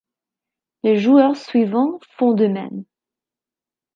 [0.81, 2.85] Les joueurs suivants font de même.